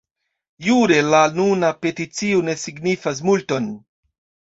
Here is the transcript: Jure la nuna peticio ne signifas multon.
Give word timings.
Jure 0.67 0.95
la 1.09 1.19
nuna 1.35 1.69
peticio 1.83 2.39
ne 2.47 2.55
signifas 2.63 3.21
multon. 3.29 3.69